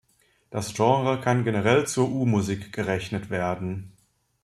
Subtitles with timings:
[0.49, 3.91] Das Genre kann generell zur U-Musik gerechnet werden.